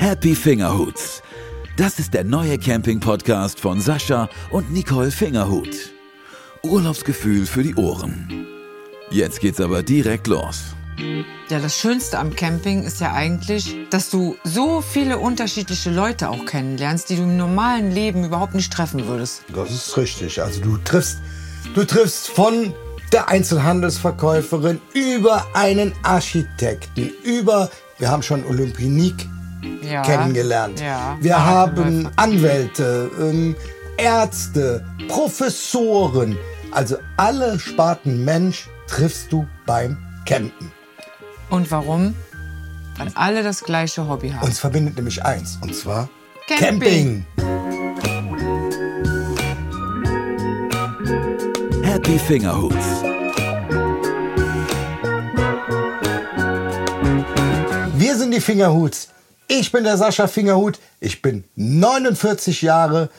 [0.00, 1.22] Happy Fingerhuts.
[1.76, 5.92] Das ist der neue Camping-Podcast von Sascha und Nicole Fingerhut.
[6.62, 8.46] Urlaubsgefühl für die Ohren.
[9.10, 10.74] Jetzt geht's aber direkt los.
[11.50, 16.46] Ja, das Schönste am Camping ist ja eigentlich, dass du so viele unterschiedliche Leute auch
[16.46, 19.42] kennenlernst, die du im normalen Leben überhaupt nicht treffen würdest.
[19.54, 20.40] Das ist richtig.
[20.40, 21.18] Also du triffst,
[21.74, 22.72] du triffst von
[23.12, 29.28] der Einzelhandelsverkäuferin über einen Architekten, über, wir haben schon Olympinik
[29.82, 30.02] Ja.
[30.02, 30.80] kennengelernt.
[30.80, 31.16] Ja.
[31.20, 32.12] Wir haben Markenläufer.
[32.16, 33.56] Anwälte, ähm,
[33.96, 36.36] Ärzte, Professoren.
[36.72, 40.72] Also alle Sparten Mensch triffst du beim Campen.
[41.50, 42.14] Und warum?
[42.96, 44.46] Weil alle das gleiche Hobby haben.
[44.46, 46.08] Uns verbindet nämlich eins, und zwar
[46.46, 47.24] Camping.
[47.36, 47.90] Camping.
[51.82, 53.02] Happy Fingerhuts.
[57.94, 59.08] Wir sind die Fingerhuts.
[59.52, 60.78] Ich bin der Sascha Fingerhut.
[61.00, 63.10] Ich bin 49 Jahre,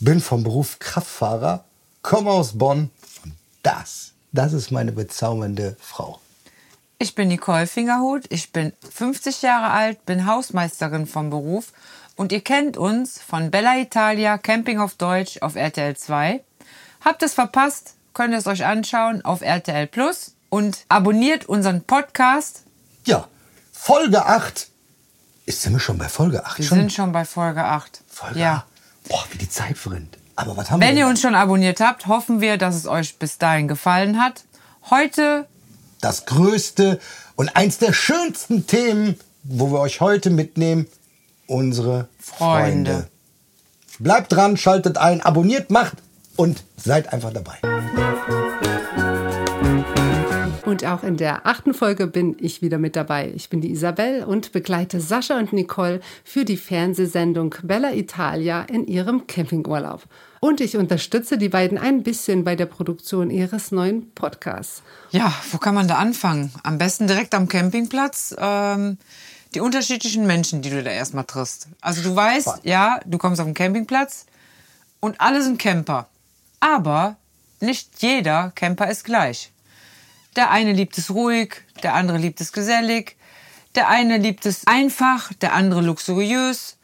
[0.00, 1.62] bin vom Beruf Kraftfahrer,
[2.02, 2.90] komme aus Bonn.
[3.22, 6.18] Und das, das ist meine bezaubernde Frau.
[6.98, 11.72] Ich bin Nicole Fingerhut, ich bin 50 Jahre alt, bin Hausmeisterin vom Beruf
[12.16, 16.42] und ihr kennt uns von Bella Italia Camping auf Deutsch auf RTL 2.
[17.04, 22.64] Habt es verpasst, könnt ihr es euch anschauen auf RTL Plus und abonniert unseren Podcast.
[23.04, 23.28] Ja,
[23.70, 24.72] Folge 8.
[25.46, 26.58] Ist sind wir schon bei Folge 8?
[26.58, 26.78] Wir schon?
[26.78, 28.02] sind schon bei Folge 8.
[28.08, 28.54] Folge ja.
[28.54, 29.08] 8.
[29.08, 30.18] Boah, wie die Zeit verrinnt.
[30.34, 33.18] Aber was haben Wenn wir ihr uns schon abonniert habt, hoffen wir, dass es euch
[33.18, 34.44] bis dahin gefallen hat.
[34.90, 35.46] Heute
[36.00, 37.00] das größte
[37.36, 40.88] und eins der schönsten Themen, wo wir euch heute mitnehmen,
[41.46, 42.90] unsere Freunde.
[42.90, 43.08] Freunde.
[43.98, 45.96] Bleibt dran, schaltet ein, abonniert, macht
[46.34, 47.58] und seid einfach dabei.
[50.66, 53.32] Und auch in der achten Folge bin ich wieder mit dabei.
[53.36, 58.84] Ich bin die Isabel und begleite Sascha und Nicole für die Fernsehsendung Bella Italia in
[58.84, 60.02] ihrem Campingurlaub.
[60.40, 64.82] Und ich unterstütze die beiden ein bisschen bei der Produktion ihres neuen Podcasts.
[65.12, 66.52] Ja, wo kann man da anfangen?
[66.64, 68.34] Am besten direkt am Campingplatz.
[68.36, 68.98] Ähm,
[69.54, 71.68] die unterschiedlichen Menschen, die du da erstmal triffst.
[71.80, 74.26] Also du weißt, ja, du kommst auf den Campingplatz
[74.98, 76.08] und alle sind Camper.
[76.58, 77.14] Aber
[77.60, 79.52] nicht jeder Camper ist gleich.
[80.36, 83.16] Der eine liebt es ruhig, der andere liebt es gesellig,
[83.74, 86.76] der eine liebt es einfach, der andere luxuriös.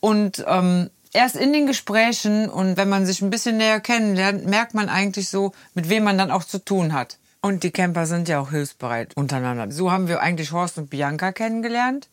[0.00, 4.74] Und ähm, erst in den Gesprächen und wenn man sich ein bisschen näher kennenlernt, merkt
[4.74, 7.18] man eigentlich so, mit wem man dann auch zu tun hat.
[7.40, 9.70] Und die Camper sind ja auch hilfsbereit untereinander.
[9.70, 12.08] So haben wir eigentlich Horst und Bianca kennengelernt.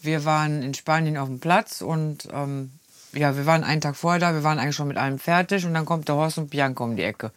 [0.00, 2.70] Wir waren in Spanien auf dem Platz und ähm,
[3.12, 5.74] ja, wir waren einen Tag vorher da, wir waren eigentlich schon mit allem fertig und
[5.74, 7.32] dann kommt der Horst und Bianca um die Ecke.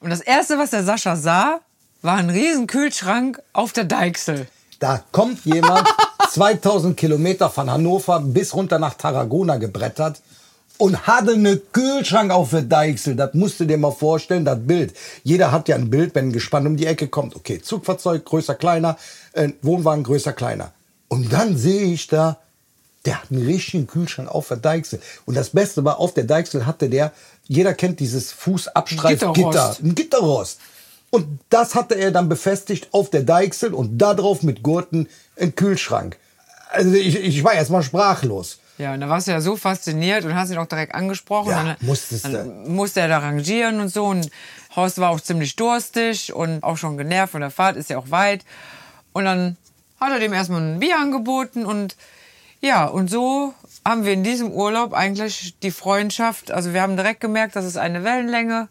[0.00, 1.60] Und das Erste, was der Sascha sah,
[2.02, 4.46] war ein riesen Kühlschrank auf der Deichsel.
[4.78, 5.88] Da kommt jemand
[6.30, 10.20] 2000 Kilometer von Hannover bis runter nach Tarragona gebrettert
[10.76, 13.16] und hatte einen Kühlschrank auf der Deichsel.
[13.16, 14.94] Das musst du dir mal vorstellen, das Bild.
[15.24, 17.34] Jeder hat ja ein Bild, wenn ein Gespann um die Ecke kommt.
[17.34, 18.96] Okay, Zugfahrzeug, größer, kleiner,
[19.32, 20.72] äh, Wohnwagen, größer, kleiner.
[21.08, 22.38] Und dann sehe ich da,
[23.04, 25.00] der hat einen richtigen Kühlschrank auf der Deichsel.
[25.24, 27.12] Und das Beste war, auf der Deichsel hatte der,
[27.48, 30.60] jeder kennt dieses Fußabstreifgitter, ein Gitterrost.
[31.10, 35.08] Und das hatte er dann befestigt auf der Deichsel und da drauf mit Gurten
[35.40, 36.18] ein Kühlschrank.
[36.70, 38.58] Also ich, ich war erst mal sprachlos.
[38.76, 41.50] Ja, und da warst du ja so fasziniert und hast ihn auch direkt angesprochen.
[41.50, 42.44] Ja, dann, musstest du.
[42.66, 44.04] musste er da rangieren und so.
[44.04, 44.30] Und
[44.76, 48.10] Horst war auch ziemlich durstig und auch schon genervt von der Fahrt, ist ja auch
[48.10, 48.44] weit.
[49.12, 49.56] Und dann
[49.98, 51.96] hat er dem erstmal ein Bier angeboten und
[52.60, 53.54] ja, und so
[53.88, 57.76] haben wir in diesem Urlaub eigentlich die Freundschaft, also wir haben direkt gemerkt, das ist
[57.78, 58.68] eine Wellenlänge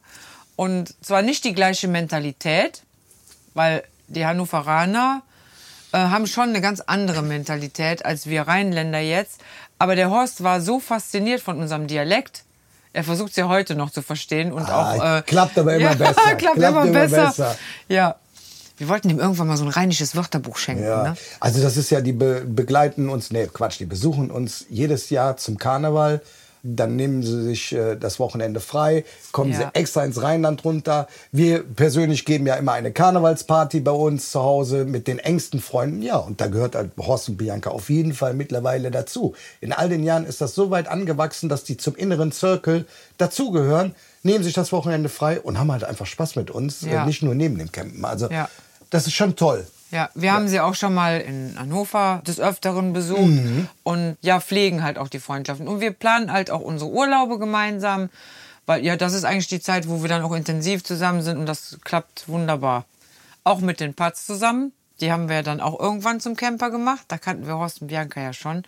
[0.55, 2.83] und zwar nicht die gleiche Mentalität,
[3.53, 5.22] weil die Hannoveraner
[5.91, 9.41] äh, haben schon eine ganz andere Mentalität als wir Rheinländer jetzt.
[9.79, 12.44] Aber der Horst war so fasziniert von unserem Dialekt.
[12.94, 15.17] Er versucht es ja heute noch zu verstehen und Ah, auch.
[15.17, 16.13] Äh, klappt aber immer besser.
[16.38, 17.25] klappt, Klappt immer, immer besser.
[17.28, 17.57] besser.
[17.88, 18.16] Ja.
[18.78, 20.84] Wir wollten ihm irgendwann mal so ein rheinisches Wörterbuch schenken.
[20.84, 21.04] Ja.
[21.04, 21.18] Ne?
[21.40, 25.38] Also das ist ja, die be begleiten uns, nee, Quatsch, die besuchen uns jedes Jahr
[25.38, 26.22] zum Karneval.
[26.64, 29.58] Dann nehmen sie sich äh, das Wochenende frei, kommen Ja.
[29.58, 31.08] sie extra ins Rheinland runter.
[31.32, 36.02] Wir persönlich geben ja immer eine Karnevalsparty bei uns zu Hause mit den engsten Freunden.
[36.02, 39.34] Ja, und da gehört halt Horst und Bianca auf jeden Fall mittlerweile dazu.
[39.62, 42.85] In all den Jahren ist das so weit angewachsen, dass die zum inneren Circle
[43.18, 46.82] dazugehören, nehmen sich das Wochenende frei und haben halt einfach Spaß mit uns.
[46.82, 47.03] Ja.
[47.03, 48.03] Äh, nicht nur neben dem Campen.
[48.03, 48.50] Also Ja.
[48.89, 49.66] Das ist schon toll.
[49.91, 53.69] Ja, wir haben sie auch schon mal in Hannover des Öfteren besucht Mhm.
[53.84, 55.67] und ja, pflegen halt auch die Freundschaften.
[55.67, 58.09] Und wir planen halt auch unsere Urlaube gemeinsam,
[58.66, 61.45] weil ja, das ist eigentlich die Zeit, wo wir dann auch intensiv zusammen sind und
[61.45, 62.84] das klappt wunderbar.
[63.45, 64.73] Auch mit den Pats zusammen.
[64.99, 67.05] Die haben wir dann auch irgendwann zum Camper gemacht.
[67.07, 68.63] Da kannten wir Horst und Bianca ja schon.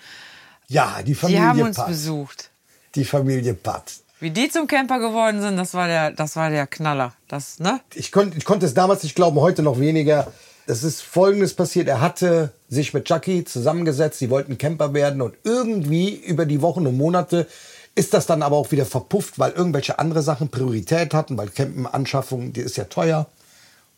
[0.70, 1.88] Ja, die Die Familie haben uns Patt.
[1.88, 2.50] besucht.
[2.96, 3.96] Die Familie Patt.
[4.20, 7.14] Wie die zum Camper geworden sind, das war der, das war der Knaller.
[7.30, 7.80] Das, ne?
[7.96, 10.28] Ich, konnt, ich konnte es damals nicht glauben, heute noch weniger.
[10.68, 11.88] Es ist Folgendes passiert.
[11.88, 14.20] Er hatte sich mit Jackie zusammengesetzt.
[14.20, 15.22] Sie wollten Camper werden.
[15.22, 17.48] Und irgendwie über die Wochen und Monate
[17.96, 21.38] ist das dann aber auch wieder verpufft, weil irgendwelche andere Sachen Priorität hatten.
[21.38, 23.26] Weil Campenanschaffung, die ist ja teuer.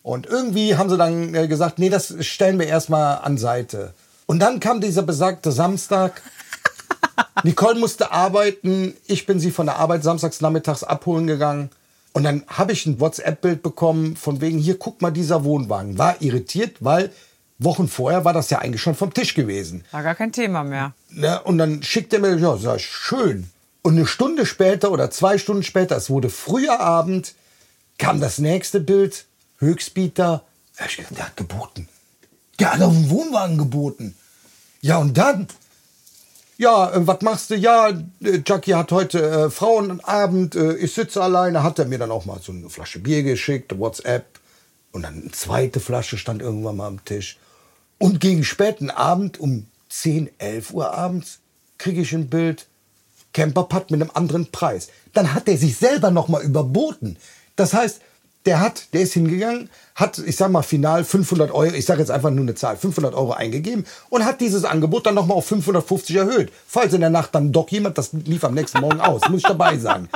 [0.03, 3.94] Und irgendwie haben sie dann äh, gesagt, nee, das stellen wir erstmal an Seite.
[4.27, 6.21] Und dann kam dieser besagte Samstag.
[7.44, 8.96] Nicole musste arbeiten.
[9.08, 11.70] Ich bin sie von der Arbeit samstags nachmittags abholen gegangen.
[12.14, 15.98] Und dann habe ich ein WhatsApp-Bild bekommen von wegen, hier, guck mal, dieser Wohnwagen.
[15.98, 17.12] War irritiert, weil
[17.58, 19.86] Wochen vorher war das ja eigentlich schon vom Tisch gewesen.
[19.92, 20.94] War gar kein Thema mehr.
[21.10, 21.42] Ne?
[21.44, 23.50] Und dann schickt er mir, ja, sag ich, schön.
[23.82, 27.34] Und eine Stunde später oder zwei Stunden später, es wurde früher Abend,
[27.98, 29.26] kam das nächste Bild,
[29.60, 30.44] Höchstbieter.
[30.80, 31.88] Ja, ich gedacht, Der hat geboten.
[32.60, 34.16] Der hat auf den Wohnwagen geboten.
[34.82, 35.48] Ja, und dann,
[36.62, 37.56] ja, äh, was machst du?
[37.56, 42.12] Ja, äh, Jackie hat heute äh, Frauenabend, äh, ich sitze alleine, hat er mir dann
[42.12, 44.40] auch mal so eine Flasche Bier geschickt, WhatsApp.
[44.92, 47.40] Und dann eine zweite Flasche stand irgendwann mal am Tisch.
[47.98, 51.40] Und gegen späten Abend um 10, 11 Uhr abends
[51.80, 52.68] kriege ich ein Bild,
[53.34, 54.90] Camperpad mit einem anderen Preis.
[55.14, 57.18] Dann hat er sich selber noch mal überboten.
[57.56, 58.02] Das heißt,
[58.46, 62.10] der hat, der ist hingegangen, hat, ich sag mal, final 500 Euro, ich sage jetzt
[62.10, 65.46] einfach nur eine Zahl, 500 Euro eingegeben und hat dieses Angebot dann noch mal auf
[65.46, 66.52] 550 erhöht.
[66.68, 69.48] Falls in der Nacht dann doch jemand, das lief am nächsten Morgen aus, muss ich
[69.48, 70.10] dabei sagen.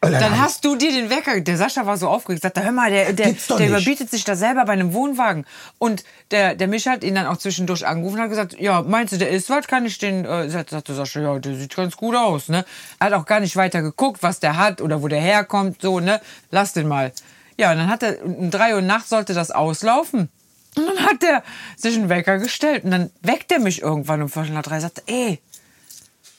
[0.00, 2.88] Und Dann hast du dir den Wecker, der Sascha war so aufgeregt, sagte, hör mal,
[2.88, 5.44] der, der, der überbietet sich da selber bei einem Wohnwagen.
[5.78, 9.12] Und der, der Micha hat ihn dann auch zwischendurch angerufen und hat gesagt, ja, meinst
[9.12, 11.96] du, der ist was, kann ich den, äh, sagt- sagte Sascha, ja, der sieht ganz
[11.96, 12.64] gut aus, ne.
[13.00, 15.98] Er hat auch gar nicht weiter geguckt, was der hat oder wo der herkommt, so,
[15.98, 16.20] ne,
[16.52, 17.12] lass den mal.
[17.56, 20.28] Ja, und dann hat er, um drei Uhr nachts sollte das auslaufen.
[20.76, 21.42] Und dann hat er
[21.76, 25.02] sich einen Wecker gestellt und dann weckt er mich irgendwann um Viertel nach drei, sagte,
[25.06, 25.40] ey,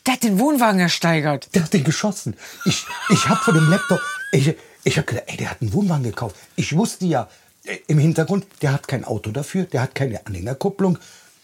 [0.09, 1.53] der hat den Wohnwagen ersteigert.
[1.53, 2.35] Der hat den geschossen.
[2.65, 4.01] Ich, ich habe vor dem Laptop,
[4.31, 6.35] ich, ich habe gedacht, ey, der hat einen Wohnwagen gekauft.
[6.55, 7.29] Ich wusste ja
[7.63, 10.97] äh, im Hintergrund, der hat kein Auto dafür, der hat keine Anhängerkupplung.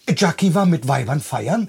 [0.08, 1.68] Jackie war mit Weibern feiern.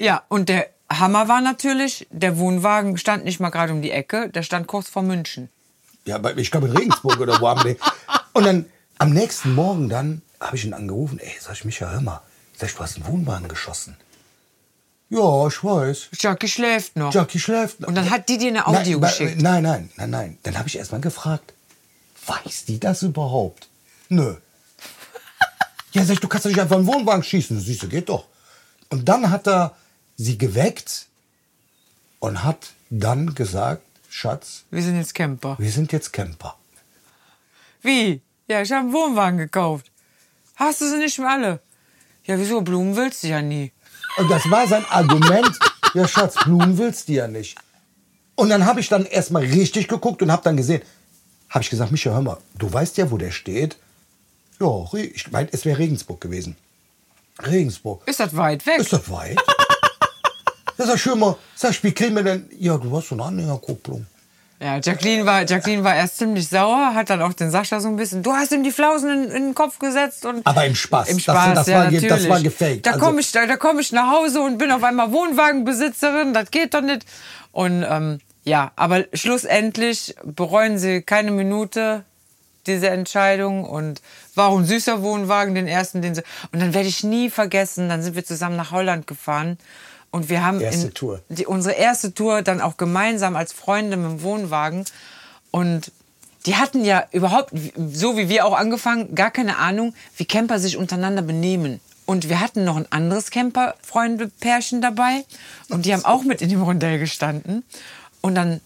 [0.00, 4.28] Ja, und der Hammer war natürlich, der Wohnwagen stand nicht mal gerade um die Ecke,
[4.28, 5.48] der stand kurz vor München.
[6.06, 7.76] Ja, ich glaube in Regensburg oder wo haben die.
[8.32, 8.66] Und dann
[8.98, 11.20] am nächsten Morgen dann habe ich ihn angerufen.
[11.20, 12.20] Ey, sag ich, Micha, hör mal.
[12.56, 13.96] Sag ich, du hast einen Wohnwagen geschossen.
[15.08, 16.08] Ja, ich weiß.
[16.18, 17.14] Jackie schläft noch.
[17.14, 17.84] Jackie schläft.
[17.84, 19.40] Und dann hat die dir eine Audio nein, geschickt.
[19.40, 20.38] Nein, nein, nein, nein.
[20.42, 21.52] Dann habe ich erst mal gefragt,
[22.26, 23.68] weiß die das überhaupt?
[24.08, 24.36] Nö.
[25.92, 27.58] Ja, sag ich, du kannst doch nicht einfach einen Wohnwagen schießen.
[27.58, 28.26] Siehst du, geht doch.
[28.90, 29.74] Und dann hat er
[30.16, 31.06] sie geweckt
[32.18, 35.56] und hat dann gesagt, Schatz, Wir sind jetzt Camper.
[35.58, 36.56] wir sind jetzt Camper.
[37.80, 38.20] Wie?
[38.46, 39.90] Ja, ich habe einen Wohnwagen gekauft.
[40.56, 41.60] Hast du sie nicht mehr alle?
[42.24, 42.60] Ja, wieso?
[42.60, 43.72] Blumen willst du ja nie.
[44.16, 45.58] Und das war sein Argument.
[45.94, 47.56] ja, Schatz, Blumen willst du ja nicht.
[48.34, 50.82] Und dann habe ich dann erstmal richtig geguckt und habe dann gesehen,
[51.50, 53.76] habe ich gesagt, Micha, hör mal, du weißt ja, wo der steht.
[54.60, 56.56] Ja, ich meine, es wäre Regensburg gewesen.
[57.40, 58.02] Regensburg.
[58.06, 58.78] Ist das weit weg?
[58.78, 59.38] Ist das weit?
[60.78, 62.48] ja, sag schön mal, sag ich, wie kriegen wir denn?
[62.58, 64.06] Ja, du hast so eine Anhängerkupplung.
[64.58, 67.96] Ja, Jacqueline war, Jacqueline war erst ziemlich sauer, hat dann auch den Sascha so ein
[67.96, 70.46] bisschen, du hast ihm die Flausen in, in den Kopf gesetzt und.
[70.46, 71.08] Aber im Spaß.
[71.10, 72.30] Im Das- Spaß, das ja, war ge- das natürlich.
[72.30, 72.86] war gefaked.
[72.86, 76.32] Da Also- komme ich, da, da komm ich nach Hause und bin auf einmal Wohnwagenbesitzerin,
[76.32, 77.04] das geht doch nicht.
[77.52, 82.04] Und ähm, ja, aber schlussendlich bereuen sie keine Minute
[82.66, 84.00] diese Entscheidung und
[84.34, 86.22] war auch ein süßer Wohnwagen, den ersten, den sie.
[86.52, 89.58] Und dann werde ich nie vergessen, dann sind wir zusammen nach Holland gefahren
[90.16, 90.88] und wir haben Erste.
[91.28, 94.86] Die, unsere erste Tour dann auch gemeinsam als Freunde mit dem Wohnwagen
[95.50, 95.92] und
[96.46, 100.76] die hatten ja überhaupt, so wie wir auch angefangen, gar keine Ahnung, wie Camper sich
[100.76, 101.80] untereinander benehmen.
[102.06, 105.24] Und wir hatten noch ein anderes Camper-Freunde-Pärchen dabei.
[105.70, 107.64] Und die haben auch mit in dem Rondell gestanden.
[108.20, 108.60] Und dann,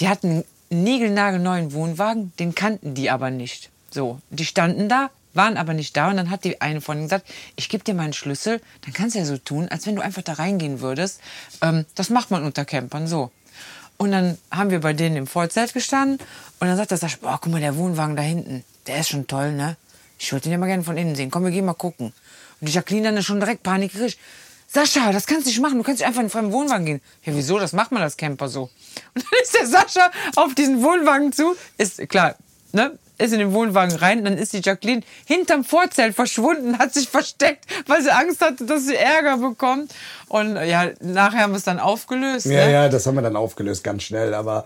[0.00, 3.70] die hatten einen niegelnagelneuen Wohnwagen, den kannten die aber nicht.
[3.92, 6.10] So, die standen da, waren aber nicht da.
[6.10, 9.14] Und dann hat die eine von ihnen gesagt, ich gebe dir meinen Schlüssel, dann kannst
[9.14, 11.20] du ja so tun, als wenn du einfach da reingehen würdest.
[11.62, 13.30] Ähm, das macht man unter Campern so.
[13.96, 16.18] Und dann haben wir bei denen im Vollzelt gestanden
[16.58, 19.26] und dann sagt der Sascha, boah, guck mal, der Wohnwagen da hinten, der ist schon
[19.26, 19.76] toll, ne?
[20.18, 21.30] Ich würde den ja mal gerne von innen sehen.
[21.30, 22.12] Komm, wir gehen mal gucken.
[22.60, 23.92] Und die Jacqueline dann ist schon direkt Panik.
[24.68, 25.78] Sascha, das kannst du nicht machen.
[25.78, 27.00] Du kannst nicht einfach in einen fremden Wohnwagen gehen.
[27.24, 27.58] Ja, wieso?
[27.58, 28.62] Das macht man als Camper so.
[29.14, 31.56] Und dann ist der Sascha auf diesen Wohnwagen zu.
[31.76, 32.36] Ist klar,
[32.72, 32.98] ne?
[33.20, 34.24] Ist in den Wohnwagen rein.
[34.24, 38.86] Dann ist die Jacqueline hinterm Vorzelt verschwunden, hat sich versteckt, weil sie Angst hatte, dass
[38.86, 39.92] sie Ärger bekommt.
[40.28, 42.46] Und ja, nachher haben wir es dann aufgelöst.
[42.46, 42.72] Ja, ne?
[42.72, 44.34] ja, das haben wir dann aufgelöst, ganz schnell.
[44.34, 44.64] Aber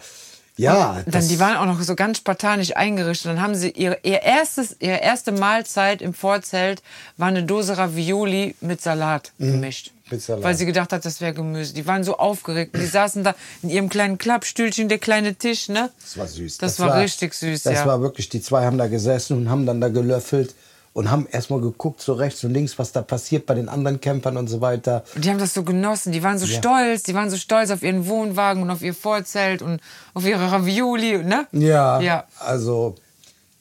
[0.57, 3.27] Ja, Dann, die waren auch noch so ganz spartanisch eingerichtet.
[3.27, 6.83] Dann haben sie ihre, ihr erstes, ihre erste Mahlzeit im Vorzelt
[7.17, 9.91] war eine Dose Ravioli mit Salat gemischt.
[10.11, 11.73] Weil sie gedacht hat, das wäre Gemüse.
[11.73, 12.77] Die waren so aufgeregt.
[12.77, 15.91] Die saßen da in ihrem kleinen Klappstühlchen, der kleine Tisch, ne?
[16.01, 16.59] Das war süß.
[16.59, 17.87] Das, war, richtig süß, Das ja.
[17.87, 20.55] war wirklich, die zwei haben da gesessen und haben dann da gelöffelt
[20.93, 24.37] und haben erstmal geguckt, so rechts und links, was da passiert bei den anderen Campern
[24.37, 25.05] und so weiter.
[25.15, 26.13] Und die haben das so genossen.
[26.13, 27.03] Die waren so stolz.
[27.03, 29.81] Die waren so stolz auf ihren Wohnwagen und auf ihr Vorzelt und
[30.13, 31.47] auf ihre Ravioli, ne?
[31.53, 32.25] Ja, Ja.
[32.39, 32.95] also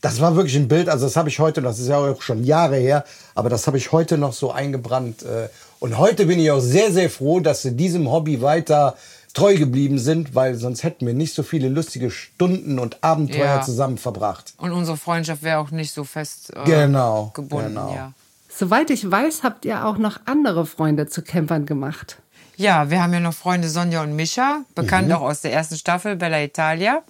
[0.02, 2.44] das war wirklich ein Bild, also das habe ich heute, das ist ja auch schon
[2.44, 5.24] Jahre her, aber das habe ich heute noch so eingebrannt.
[5.24, 5.48] äh,
[5.84, 8.96] Und heute bin ich auch sehr, sehr froh, dass sie diesem Hobby weiter
[9.34, 13.62] treu geblieben sind, weil sonst hätten wir nicht so viele lustige Stunden und Abenteuer Ja.
[13.62, 14.54] zusammen verbracht.
[14.56, 17.94] Und unsere Freundschaft wäre auch nicht so fest äh, Genau, gebunden, genau.
[17.94, 18.14] ja.
[18.48, 22.16] Soweit ich weiß, habt ihr auch noch andere Freunde zu Campern gemacht.
[22.56, 26.16] Ja, wir haben ja noch Freunde Sonja und Mischa, bekannt auch aus der ersten Staffel
[26.16, 27.02] Bella Italia.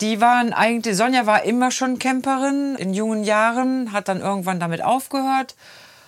[0.00, 4.82] Die waren eigentlich, Sonja war immer schon Camperin in jungen Jahren, hat dann irgendwann damit
[4.82, 5.54] aufgehört.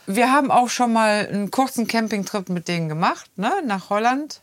[0.09, 4.41] Wir haben auch schon mal einen kurzen Campingtrip mit denen gemacht, ne, nach Holland.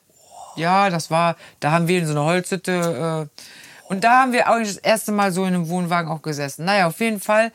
[0.56, 3.42] Ja, das war, da haben wir in so einer Holzhütte, äh,
[3.88, 6.66] und da haben wir auch das erste Mal so in einem Wohnwagen auch gesessen.
[6.66, 7.52] Naja, auf jeden Fall.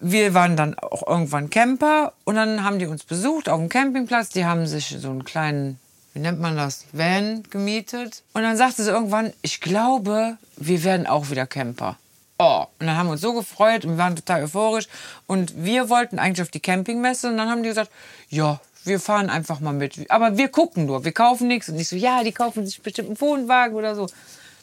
[0.00, 4.30] Wir waren dann auch irgendwann Camper und dann haben die uns besucht auf dem Campingplatz.
[4.30, 5.78] Die haben sich so einen kleinen,
[6.12, 8.22] wie nennt man das, Van gemietet.
[8.34, 11.96] Und dann sagte sie irgendwann, ich glaube, wir werden auch wieder Camper.
[12.44, 14.88] Oh, und dann haben wir uns so gefreut und wir waren total euphorisch.
[15.28, 17.92] Und wir wollten eigentlich auf die Campingmesse und dann haben die gesagt,
[18.30, 20.10] ja, wir fahren einfach mal mit.
[20.10, 21.68] Aber wir gucken nur, wir kaufen nichts.
[21.68, 24.08] Und ich so, ja, die kaufen sich bestimmt einen Wohnwagen oder so.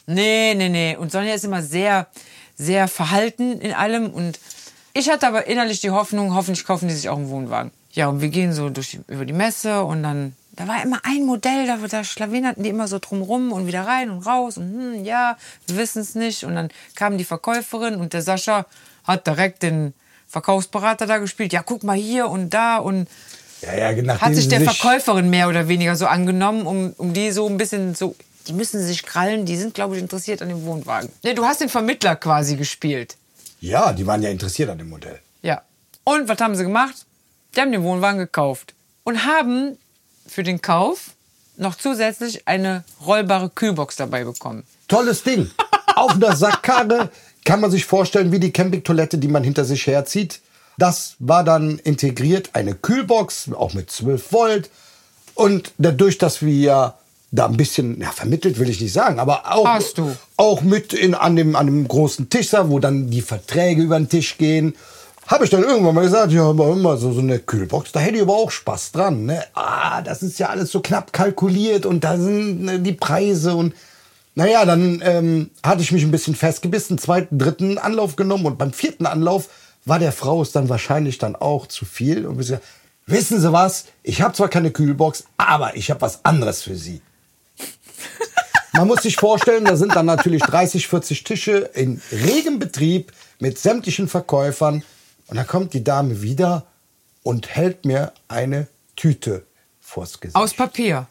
[0.04, 0.94] Nee, nee, nee.
[0.94, 2.06] Und Sonja ist immer sehr,
[2.54, 4.10] sehr verhalten in allem.
[4.10, 4.38] Und
[4.92, 7.70] ich hatte aber innerlich die Hoffnung, hoffentlich kaufen die sich auch einen Wohnwagen.
[7.92, 11.24] Ja, und wir gehen so durch über die Messe und dann, da war immer ein
[11.24, 15.04] Modell, da, da schlawinerten die immer so drumrum und wieder rein und raus und hm,
[15.06, 16.44] ja, wir wissen es nicht.
[16.44, 18.66] Und dann kam die Verkäuferin und der Sascha
[19.04, 19.94] hat direkt den
[20.28, 21.54] Verkaufsberater da gespielt.
[21.54, 23.08] Ja, guck mal hier und da und
[23.62, 27.48] Ja, ja, hat sich der Verkäuferin mehr oder weniger so angenommen, um, um die so
[27.48, 28.14] ein bisschen so.
[28.46, 31.08] Die müssen sich krallen, die sind, glaube ich, interessiert an dem Wohnwagen.
[31.22, 33.16] Nee, du hast den Vermittler quasi gespielt.
[33.60, 35.20] Ja, die waren ja interessiert an dem Modell.
[35.40, 35.62] Ja.
[36.04, 37.06] Und was haben sie gemacht?
[37.56, 38.74] Die haben den Wohnwagen gekauft.
[39.04, 39.78] Und haben
[40.30, 41.10] für den Kauf
[41.56, 44.64] noch zusätzlich eine rollbare Kühlbox dabei bekommen.
[44.88, 45.50] Tolles Ding.
[45.96, 47.10] Auf einer Sackkarre
[47.44, 50.40] kann man sich vorstellen, wie die Campingtoilette, die man hinter sich herzieht.
[50.78, 54.70] Das war dann integriert, eine Kühlbox, auch mit 12 Volt.
[55.34, 56.94] Und dadurch, dass wir
[57.32, 60.16] da ein bisschen, ja, vermittelt will ich nicht sagen, aber auch, Hast du.
[60.36, 64.08] auch mit in, an, dem, an dem großen Tisch wo dann die Verträge über den
[64.08, 64.74] Tisch gehen,
[65.30, 68.22] habe ich dann irgendwann mal gesagt, ja, immer so, so eine Kühlbox, da hätte ich
[68.22, 69.26] aber auch Spaß dran.
[69.26, 69.44] Ne?
[69.54, 73.74] Ah, das ist ja alles so knapp kalkuliert und da sind ne, die Preise und
[74.34, 78.72] naja, dann ähm, hatte ich mich ein bisschen festgebissen, zweiten, dritten Anlauf genommen und beim
[78.72, 79.48] vierten Anlauf
[79.84, 82.64] war der Frau es dann wahrscheinlich dann auch zu viel und gesagt,
[83.06, 87.02] wissen Sie was, ich habe zwar keine Kühlbox, aber ich habe was anderes für Sie.
[88.72, 93.58] Man muss sich vorstellen, da sind dann natürlich 30, 40 Tische in regem Betrieb mit
[93.58, 94.82] sämtlichen Verkäufern.
[95.30, 96.66] Und dann kommt die Dame wieder
[97.22, 99.46] und hält mir eine Tüte
[99.80, 100.36] vors Gesicht.
[100.36, 101.06] Aus Papier.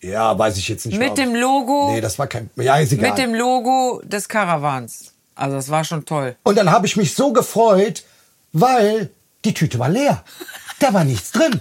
[0.00, 0.98] ja, weiß ich jetzt nicht.
[0.98, 1.92] Mit mehr, dem Logo.
[1.92, 2.50] Nee, das war kein.
[2.56, 3.10] Ja, ist egal.
[3.10, 5.12] Mit dem Logo des Caravans.
[5.34, 6.36] Also das war schon toll.
[6.42, 8.04] Und dann habe ich mich so gefreut,
[8.52, 9.10] weil
[9.44, 10.24] die Tüte war leer.
[10.80, 11.60] Da war nichts drin.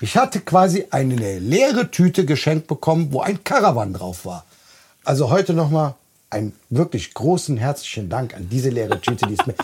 [0.00, 4.46] Ich hatte quasi eine leere Tüte geschenkt bekommen, wo ein Caravan drauf war.
[5.04, 5.94] Also heute nochmal
[6.32, 9.26] einen wirklich großen herzlichen Dank an diese leere Tüte.
[9.26, 9.54] Die ist mir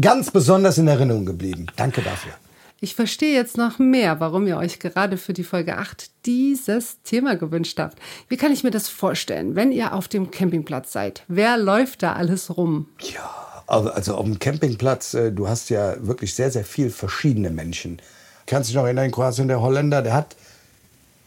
[0.00, 1.66] ganz besonders in Erinnerung geblieben.
[1.76, 2.32] Danke dafür.
[2.78, 7.36] Ich verstehe jetzt noch mehr, warum ihr euch gerade für die Folge 8 dieses Thema
[7.36, 7.98] gewünscht habt.
[8.28, 11.24] Wie kann ich mir das vorstellen, wenn ihr auf dem Campingplatz seid?
[11.26, 12.90] Wer läuft da alles rum?
[13.00, 18.02] Ja, also auf dem Campingplatz, äh, du hast ja wirklich sehr, sehr viel verschiedene Menschen.
[18.44, 20.36] Kannst du dich noch erinnern, in Kroatien, der Holländer, der hat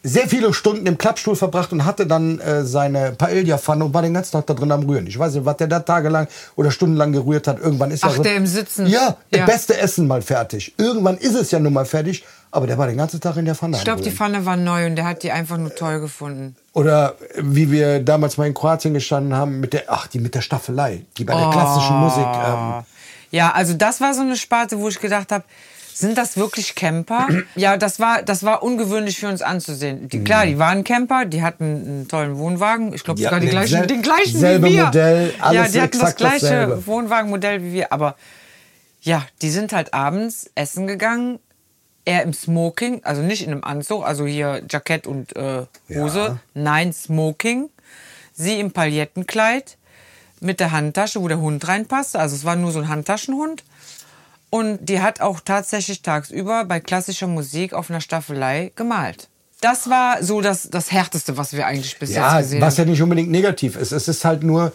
[0.02, 4.14] sehr viele Stunden im Klappstuhl verbracht und hatte dann äh, seine Paella-Pfanne und war den
[4.14, 5.06] ganzen Tag da drin am Rühren.
[5.06, 6.26] Ich weiß nicht, was der da tagelang
[6.56, 7.58] oder stundenlang gerührt hat.
[7.60, 8.86] Irgendwann ist Ach, er so, der im Sitzen.
[8.86, 9.46] Ja, das Ja.
[9.46, 10.74] beste Essen mal fertig.
[10.78, 13.54] Irgendwann ist es ja nun mal fertig, aber der war den ganzen Tag in der
[13.54, 14.10] Pfanne Ich glaube, die.
[14.10, 16.56] Pfanne war neu und der hat die einfach nur toll gefunden.
[16.72, 20.34] Oder äh, wie wir damals mal in Kroatien gestanden haben mit der, ach, die mit
[20.34, 21.50] der Staffelei, die bei der Oh.
[21.50, 22.26] klassischen Musik.
[22.42, 22.84] Ähm,
[23.32, 25.44] Ja, also das war so eine Sparte, wo ich gedacht habe,
[26.00, 27.28] sind das wirklich Camper?
[27.54, 30.08] ja, das war, das war ungewöhnlich für uns anzusehen.
[30.08, 32.92] Die, klar, die waren Camper, die hatten einen tollen Wohnwagen.
[32.92, 34.84] Ich glaube sogar die den gleichen, sel- den gleichen selbe wie wir.
[34.86, 36.86] Modell, ja, alles die hatten das gleiche dasselbe.
[36.86, 37.92] Wohnwagenmodell wie wir.
[37.92, 38.16] Aber
[39.02, 41.38] ja, die sind halt abends essen gegangen.
[42.06, 46.18] Er im Smoking, also nicht in einem Anzug, also hier Jackett und äh, Hose.
[46.18, 46.36] Ja.
[46.54, 47.68] Nein, Smoking.
[48.32, 49.76] sie im Palettenkleid
[50.40, 52.18] mit der Handtasche, wo der Hund reinpasste.
[52.18, 53.62] Also es war nur so ein Handtaschenhund.
[54.50, 59.28] Und die hat auch tatsächlich tagsüber bei klassischer Musik auf einer Staffelei gemalt.
[59.60, 62.86] Das war so das, das Härteste, was wir eigentlich bis Ja, jetzt gesehen was haben.
[62.86, 63.92] ja nicht unbedingt negativ ist.
[63.92, 64.72] Es ist halt nur,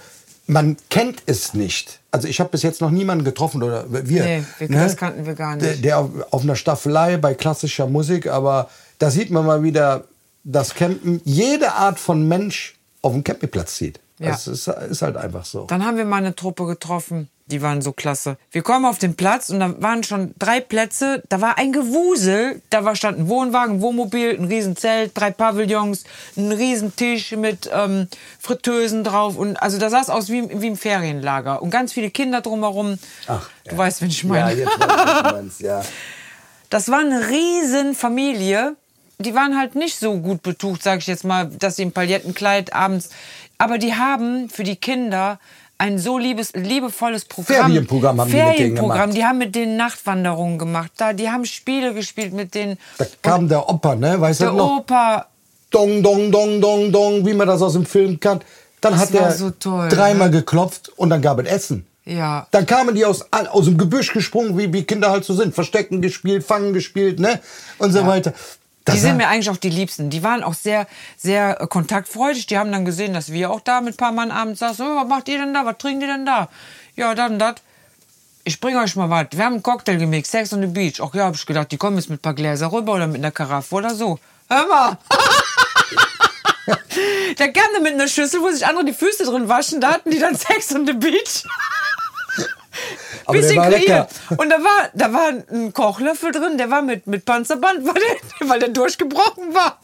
[0.47, 1.99] man kennt es nicht.
[2.11, 4.23] Also ich habe bis jetzt noch niemanden getroffen oder wir.
[4.23, 5.65] Nee, wir- das kannten wir gar nicht.
[5.65, 10.05] Der, der auf, auf einer Staffelei bei klassischer Musik, aber da sieht man mal wieder,
[10.43, 13.99] dass Campen jede Art von Mensch auf dem Campingplatz zieht.
[14.19, 14.29] Ja.
[14.29, 15.65] Das ist, ist halt einfach so.
[15.65, 17.27] Dann haben wir mal eine Truppe getroffen.
[17.47, 18.37] Die waren so klasse.
[18.49, 21.21] Wir kommen auf den Platz und da waren schon drei Plätze.
[21.29, 22.61] Da war ein Gewusel.
[22.71, 26.05] Da war, stand ein Wohnwagen, ein Wohnmobil, ein Riesenzelt, drei Pavillons,
[26.37, 28.07] ein Riesentisch mit ähm,
[28.39, 29.37] Fritteusen drauf.
[29.37, 31.61] Und also da sah es aus wie, wie im Ferienlager.
[31.61, 32.97] Und ganz viele Kinder drumherum.
[33.27, 33.77] Ach, du ja.
[33.77, 34.51] weißt, wen ich meine.
[34.51, 35.85] Ja, jetzt weiß ich, du meinst, ja.
[36.71, 38.75] Das war eine riesen Familie.
[39.19, 42.73] Die waren halt nicht so gut betucht, sage ich jetzt mal, dass sie im Palettenkleid
[42.73, 43.11] abends.
[43.57, 45.39] Aber die haben für die Kinder
[45.77, 47.67] ein so liebes, liebevolles Programm.
[47.67, 48.99] Ferienprogramm haben die mit denen Ferienprogramm.
[49.01, 49.17] gemacht.
[49.17, 50.91] Die haben mit denen Nachtwanderungen gemacht.
[50.97, 52.77] Da, die haben Spiele gespielt mit denen.
[52.97, 54.19] Da kam der Opa, ne?
[54.19, 54.77] Weißt Der du noch?
[54.77, 55.27] Opa.
[55.71, 58.43] Dong, dong, dong, dong, dong, wie man das aus dem Film kennt.
[58.79, 60.37] Dann Das hat war er so toll, dreimal ne?
[60.37, 61.85] geklopft und dann gab es Essen.
[62.05, 62.47] Ja.
[62.51, 65.55] Dann kamen die aus, aus dem Gebüsch gesprungen, wie, wie Kinder halt so sind.
[65.55, 67.41] Verstecken gespielt, Fangen gespielt, ne?
[67.79, 68.33] Und so weiter.
[68.85, 70.11] Das Die sind mir eigentlich auch die Liebsten.
[70.11, 70.85] Die waren auch sehr,
[71.17, 72.45] sehr äh, kontaktfreudig.
[72.45, 74.85] Die haben dann gesehen, dass wir auch da mit ein paar Mann abends saßen.
[74.85, 75.65] Oh, was macht ihr denn da?
[75.65, 76.49] Was trinkt ihr denn da?
[76.95, 77.55] Ja, dann das.
[78.43, 79.25] Ich bringe euch mal was.
[79.31, 81.01] Wir haben einen Cocktail gemixt, Sex on the Beach.
[81.01, 83.17] Ach ja, hab ich gedacht, die kommen jetzt mit ein paar Gläser rüber oder mit
[83.17, 84.19] einer Karaffe oder so.
[84.49, 84.97] Hör mal.
[87.37, 89.81] Kam dann mit einer Schüssel, wo sich andere die Füße drin waschen.
[89.81, 91.43] Da hatten die dann Sex on the Beach.
[93.25, 94.09] Aber bisschen kreiert.
[94.37, 98.49] Und da war, da war ein Kochlöffel drin, der war mit, mit Panzerband, weil der,
[98.49, 99.79] weil der durchgebrochen war.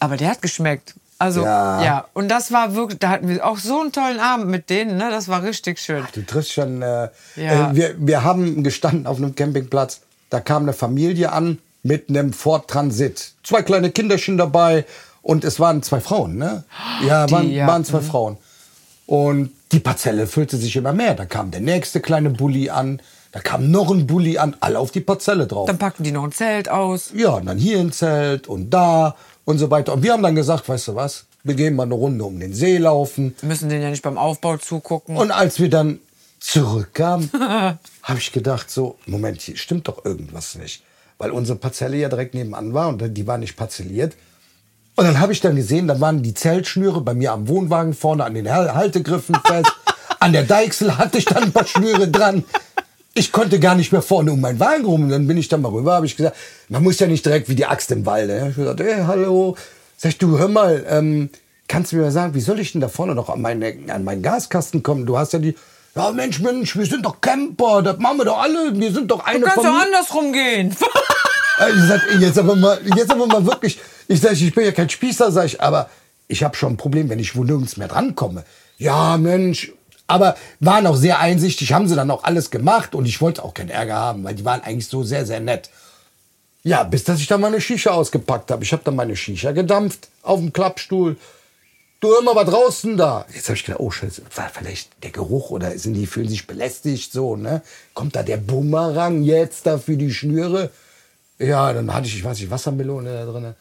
[0.00, 0.94] Aber der hat geschmeckt.
[1.18, 1.82] Also, Ja.
[1.82, 2.04] ja.
[2.12, 5.08] Und das war wirklich, da hatten wir auch so einen tollen Abend mit denen, ne?
[5.10, 6.04] Das war richtig schön.
[6.12, 6.82] Du triffst schon.
[6.82, 7.70] Äh, Ja.
[7.70, 10.00] äh, wir, wir haben gestanden auf einem Campingplatz.
[10.28, 13.32] Da kam eine Familie an mit einem Ford Transit.
[13.42, 14.84] Zwei kleine Kinderchen dabei
[15.22, 16.64] und es waren zwei Frauen, ne?
[17.06, 17.66] Ja, Die, waren, ja.
[17.66, 18.36] waren zwei Frauen.
[19.06, 21.14] Und die Parzelle füllte sich immer mehr.
[21.14, 23.00] Da kam der nächste kleine Bulli an.
[23.32, 24.56] Da kam noch ein Bulli an.
[24.60, 25.66] Alle auf die Parzelle drauf.
[25.66, 27.10] Dann packten die noch ein Zelt aus.
[27.14, 29.92] Ja, und dann hier ein Zelt und da und so weiter.
[29.92, 31.26] Und wir haben dann gesagt, weißt du was?
[31.42, 33.34] Wir gehen mal eine Runde um den See laufen.
[33.40, 35.16] Wir müssen denen ja nicht beim Aufbau zugucken.
[35.16, 36.00] Und als wir dann
[36.40, 37.30] zurückkamen,
[38.02, 40.82] habe ich gedacht, so, Moment, hier stimmt doch irgendwas nicht.
[41.18, 44.14] Weil unsere Parzelle ja direkt nebenan war und die war nicht parzelliert.
[44.96, 48.24] Und dann habe ich dann gesehen, da waren die Zeltschnüre bei mir am Wohnwagen vorne
[48.24, 49.70] an den Hal- Haltegriffen fest.
[50.20, 52.44] an der Deichsel hatte ich dann ein paar Schnüre dran.
[53.12, 55.02] Ich konnte gar nicht mehr vorne um meinen Wagen rum.
[55.04, 56.36] Und dann bin ich dann mal rüber, habe ich gesagt,
[56.70, 58.28] man muss ja nicht direkt wie die Axt im Wald.
[58.28, 58.36] Ne?
[58.38, 59.56] Ich hab gesagt, hey, hallo.
[59.98, 61.28] Sag ich, du, hör mal, ähm,
[61.68, 64.02] kannst du mir mal sagen, wie soll ich denn da vorne noch an, meine, an
[64.04, 65.04] meinen Gaskasten kommen?
[65.06, 65.54] Du hast ja die,
[65.94, 69.24] ja Mensch, Mensch, wir sind doch Camper, das machen wir doch alle, wir sind doch
[69.24, 70.74] eine du kannst doch andersrum gehen.
[71.58, 74.72] Äh, Ich sag, jetzt aber mal, jetzt aber mal wirklich, ich sag, ich bin ja
[74.72, 75.90] kein Spießer, sag ich, aber
[76.28, 78.44] ich habe schon ein Problem, wenn ich wo nirgends mehr drankomme.
[78.78, 79.72] Ja, Mensch,
[80.06, 83.54] aber waren auch sehr einsichtig, haben sie dann auch alles gemacht und ich wollte auch
[83.54, 85.70] keinen Ärger haben, weil die waren eigentlich so sehr, sehr nett.
[86.62, 88.64] Ja, bis dass ich dann meine Shisha ausgepackt habe.
[88.64, 91.16] Ich habe dann meine Shisha gedampft auf dem Klappstuhl.
[92.00, 93.24] Du immer war draußen da.
[93.32, 96.46] Jetzt habe ich gedacht, oh Scheiße, war vielleicht der Geruch oder sind die fühlen sich
[96.46, 97.62] belästigt so, ne?
[97.94, 100.70] Kommt da der Bumerang jetzt da für die Schnüre?
[101.38, 103.54] Ja, dann hatte ich, ich weiß nicht, Wassermelone da drin.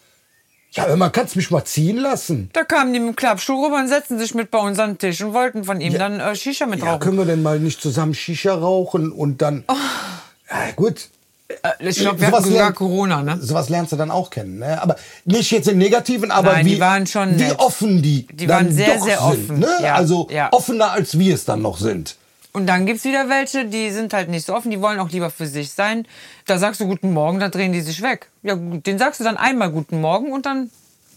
[0.76, 2.50] Ja, hör mal, kannst mich mal ziehen lassen?
[2.52, 4.98] Da kamen die mit dem Klappstuhl rüber und setzten sich mit bei uns an den
[4.98, 7.00] Tisch und wollten von ihm dann äh, Shisha mit Ja, rauchen.
[7.00, 9.64] können wir denn mal nicht zusammen Shisha rauchen und dann.
[9.70, 11.08] Ja, gut.
[11.48, 13.38] Äh, ich glaube, wir hatten sogar Corona, ne?
[13.40, 14.82] Sowas lernst du dann auch kennen, ne?
[14.82, 18.50] Aber nicht jetzt im Negativen, aber Nein, wie, die waren schon wie offen die, Die
[18.50, 19.70] waren sehr, sehr sind, offen, Ne?
[19.82, 20.52] ja, also ja.
[20.52, 22.18] offener als wir es dann noch sind.
[22.56, 25.30] Und dann gibt's wieder welche, die sind halt nicht so offen, die wollen auch lieber
[25.30, 26.08] für sich sein.
[26.48, 28.30] Da sagst du Guten Morgen, dann drehen die sich weg.
[28.44, 30.72] Ja, den sagst du dann einmal Guten Morgen und dann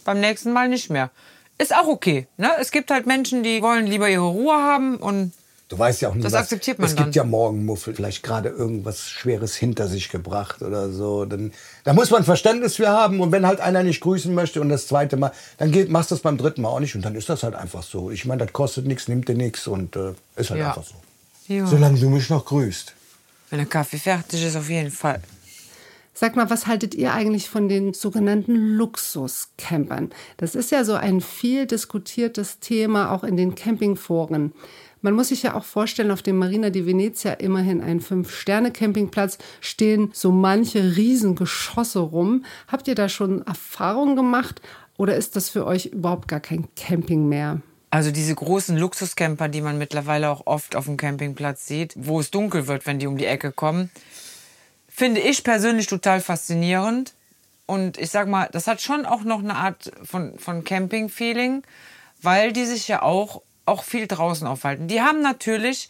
[0.05, 1.11] beim nächsten Mal nicht mehr.
[1.57, 2.27] Ist auch okay.
[2.39, 2.51] Ne?
[2.61, 5.33] Es gibt halt Menschen, die wollen lieber ihre Ruhe haben und
[5.71, 7.05] Du weißt ja auch nicht, Das was, akzeptiert man es dann.
[7.05, 11.27] gibt ja Morgenmuffel, vielleicht gerade irgendwas Schweres hinter sich gebracht oder so.
[11.27, 11.53] Dann,
[11.85, 14.87] da muss man Verständnis für haben und wenn halt einer nicht grüßen möchte und das
[14.87, 17.29] zweite Mal, dann geht, machst du es beim dritten Mal auch nicht und dann ist
[17.29, 18.11] das halt einfach so.
[18.11, 20.69] Ich meine, das kostet nichts, nimmt dir nichts und äh, ist halt Ja.
[20.69, 20.95] einfach so.
[21.49, 21.67] Ja.
[21.67, 22.95] Solange du mich noch grüßt.
[23.51, 25.23] wenn der Kaffee fertig ist, auf jeden Fall.
[26.21, 30.11] Sag mal, was haltet ihr eigentlich von den sogenannten Luxuscampern?
[30.37, 34.53] Das ist ja so ein viel diskutiertes Thema auch in den Campingforen.
[35.01, 40.11] Man muss sich ja auch vorstellen, auf dem Marina di Venezia, immerhin ein Fünf-Sterne-Campingplatz, stehen
[40.13, 42.45] so manche Riesengeschosse rum.
[42.67, 44.61] Habt ihr da schon Erfahrungen gemacht
[44.97, 47.63] oder ist das für euch überhaupt gar kein Camping mehr?
[47.91, 52.31] Also diese großen Luxuscamper, die man mittlerweile auch oft auf dem Campingplatz sieht, wo es
[52.31, 53.91] dunkel wird, wenn die um die Ecke kommen,
[54.89, 57.15] finde ich persönlich total faszinierend.
[57.67, 61.63] Und ich sag mal, das hat schon auch noch eine Art von, von Camping-Feeling,
[62.21, 64.89] weil die sich ja auch, auch viel draußen aufhalten.
[64.89, 65.89] Die haben natürlich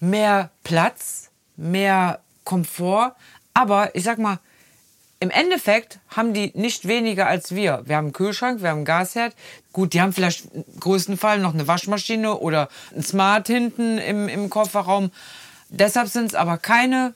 [0.00, 3.14] mehr Platz, mehr Komfort,
[3.54, 4.38] aber ich sag mal,
[5.20, 7.82] im Endeffekt haben die nicht weniger als wir.
[7.86, 9.34] Wir haben einen Kühlschrank, wir haben einen Gasherd.
[9.72, 14.28] Gut, die haben vielleicht im größten Fall noch eine Waschmaschine oder ein Smart hinten im,
[14.28, 15.10] im Kofferraum.
[15.70, 17.14] Deshalb sind es aber keine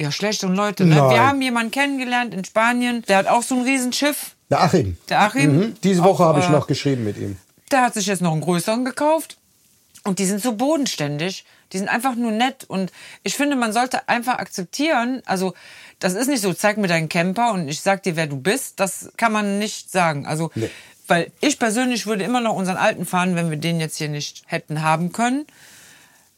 [0.00, 0.84] ja, schlechteren Leute.
[0.86, 0.96] Ne?
[0.96, 4.34] Wir haben jemanden kennengelernt in Spanien, der hat auch so ein Riesenschiff.
[4.50, 4.96] Der Achim.
[5.08, 5.56] Der Achim.
[5.56, 5.74] Mhm.
[5.82, 7.36] Diese Woche habe ich äh, noch geschrieben mit ihm.
[7.70, 9.36] Der hat sich jetzt noch einen größeren gekauft.
[10.02, 11.44] Und die sind so bodenständig.
[11.72, 12.64] Die sind einfach nur nett.
[12.64, 15.54] Und ich finde, man sollte einfach akzeptieren, also
[16.00, 18.80] das ist nicht so, zeig mir deinen Camper und ich sag dir, wer du bist.
[18.80, 20.26] Das kann man nicht sagen.
[20.26, 20.70] Also, Nee.
[21.08, 24.42] weil ich persönlich würde immer noch unseren alten fahren, wenn wir den jetzt hier nicht
[24.46, 25.46] hätten haben können.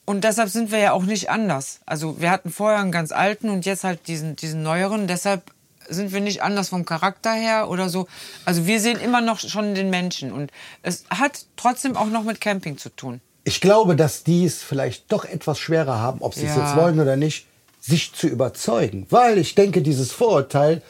[0.05, 1.81] Und deshalb sind wir ja auch nicht anders.
[1.85, 5.09] Also wir hatten vorher einen ganz alten und jetzt halt diesen, diesen neueren.
[5.09, 5.43] Deshalb
[5.89, 8.07] sind wir nicht anders vom Charakter her oder so.
[8.45, 10.31] Also wir sehen immer noch schon den Menschen.
[10.33, 13.21] Und es hat trotzdem auch noch mit Camping zu tun.
[13.43, 16.65] Ich glaube, dass die es vielleicht doch etwas schwerer haben, ob sie es Ja.
[16.67, 17.47] jetzt wollen oder nicht,
[17.87, 19.07] sich zu überzeugen.
[19.11, 20.83] Weil ich denke, dieses Vorurteil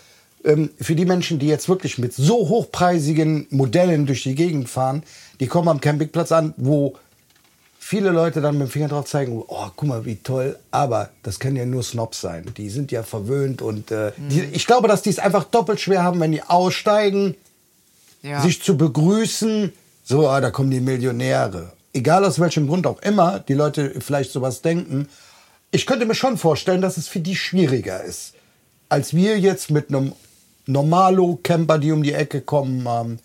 [0.45, 5.03] ähm, für die Menschen, die jetzt wirklich mit so hochpreisigen Modellen durch die Gegend fahren,
[5.41, 6.95] die kommen am Campingplatz an, wo
[7.79, 11.39] viele Leute dann mit dem Finger drauf zeigen, oh, guck mal, wie toll, aber das
[11.39, 12.45] können ja nur Snobs sein.
[12.57, 14.49] Die sind ja verwöhnt und äh, die, Mhm.
[14.53, 17.37] ich glaube, dass die es einfach doppelt schwer haben, wenn die aussteigen,
[18.23, 18.41] Ja.
[18.41, 21.73] sich zu begrüßen, so, ah, da kommen die Millionäre.
[21.93, 25.09] Egal aus welchem Grund auch immer, die Leute vielleicht sowas denken.
[25.70, 28.35] Ich könnte mir schon vorstellen, dass es für die schwieriger ist,
[28.88, 30.12] als wir jetzt mit einem
[30.66, 32.87] Normalo-Camper, die um die Ecke kommen.
[32.87, 33.18] Ähm,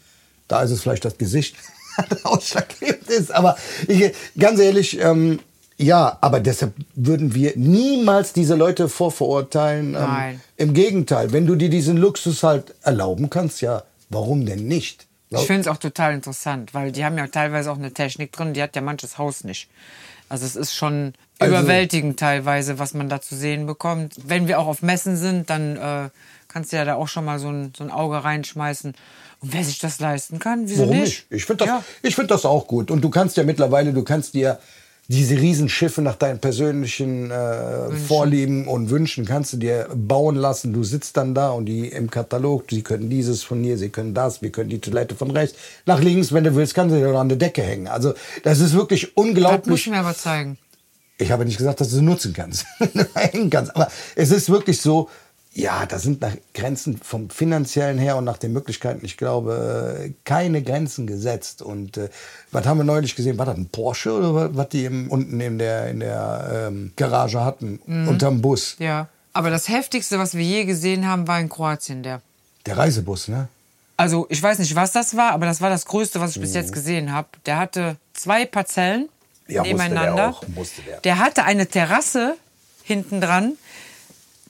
[0.48, 1.56] da ist es vielleicht das Gesicht,
[2.10, 3.32] das ausschlaggebend ist.
[3.32, 5.40] Aber ich, ganz ehrlich, ähm,
[5.78, 9.96] ja, aber deshalb würden wir niemals diese Leute vorverurteilen.
[9.96, 10.42] Ähm, Nein.
[10.58, 15.08] Im Gegenteil, wenn du dir diesen Luxus halt erlauben kannst, ja, warum denn nicht?
[15.30, 18.54] Ich finde es auch total interessant, weil die haben ja teilweise auch eine Technik drin,
[18.54, 19.70] die hat ja manches Haus nicht.
[20.28, 24.16] Also es ist schon Also- überwältigend teilweise, was man da zu sehen bekommt.
[24.26, 26.10] Wenn wir auch auf Messen sind, dann äh,
[26.48, 28.94] kannst du ja da auch schon mal so ein, so ein Auge reinschmeißen.
[29.42, 31.26] Und wer sich das leisten kann, wieso Warum nicht?
[31.30, 31.42] nicht?
[31.42, 31.84] Ich finde das, Ja.
[32.04, 32.92] ich find das auch gut.
[32.92, 34.60] Und du kannst ja mittlerweile, du kannst dir
[35.08, 40.72] diese Riesenschiffe nach deinen persönlichen äh, Vorlieben und Wünschen kannst du dir bauen lassen.
[40.72, 44.14] Du sitzt dann da und die im Katalog, sie können dieses von hier, sie können
[44.14, 47.14] das, wir können die Toilette von rechts nach links, wenn du willst, kannst du dir
[47.18, 47.88] an der Decke hängen.
[47.88, 49.82] Also das ist wirklich Das muss unglaublich.
[49.82, 50.58] ich mir aber zeigen.
[51.22, 52.66] Ich habe nicht gesagt, dass du sie nutzen kannst,
[53.16, 53.76] hängen kannst.
[53.76, 55.10] Aber es ist wirklich so,
[55.54, 60.14] ja, da sind nach Grenzen vom finanziellen her und nach den Möglichkeiten, ich glaube, äh,
[60.24, 61.62] keine Grenzen gesetzt.
[61.62, 62.10] Und äh,
[62.52, 63.38] was haben wir neulich gesehen?
[63.38, 67.44] War das ein Porsche oder was, die im, unten in der, in der ähm, Garage
[67.44, 68.76] hatten, unterm Bus?
[68.80, 69.08] Ja.
[69.34, 72.22] Aber das Heftigste, was wir je gesehen haben, war in Kroatien der.
[72.66, 73.48] Der Reisebus, ne?
[73.98, 76.52] Also ich weiß nicht, was das war, aber das war das Größte, was ich bis
[76.52, 76.56] Mhm.
[76.56, 77.28] jetzt gesehen habe.
[77.46, 79.10] Der hatte zwei Parzellen
[79.52, 80.30] Ja, musste der nebeneinander.
[80.30, 80.44] auch,
[80.88, 81.02] der.
[81.02, 82.38] der hatte eine Terrasse
[82.84, 83.58] hinten dran